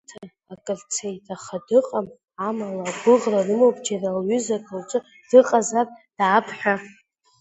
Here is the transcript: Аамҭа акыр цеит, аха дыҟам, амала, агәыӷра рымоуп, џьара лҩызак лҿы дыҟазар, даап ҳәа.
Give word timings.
Аамҭа 0.03 0.25
акыр 0.53 0.79
цеит, 0.93 1.25
аха 1.35 1.57
дыҟам, 1.67 2.07
амала, 2.47 2.83
агәыӷра 2.89 3.39
рымоуп, 3.47 3.77
џьара 3.85 4.09
лҩызак 4.19 4.65
лҿы 4.79 4.99
дыҟазар, 5.29 5.87
даап 6.17 6.47
ҳәа. 6.57 6.75